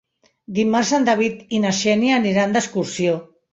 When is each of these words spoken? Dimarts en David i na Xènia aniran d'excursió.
Dimarts 0.59 0.93
en 0.99 1.05
David 1.09 1.45
i 1.59 1.61
na 1.67 1.75
Xènia 1.83 2.19
aniran 2.23 2.59
d'excursió. 2.59 3.17